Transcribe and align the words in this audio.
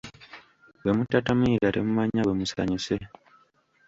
Bwe 0.81 0.91
mutatamiira 0.97 1.73
temumanya 1.75 2.21
bwe 2.23 2.35
musanyuse. 2.39 2.95